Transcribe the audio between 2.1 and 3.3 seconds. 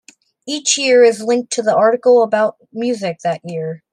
about music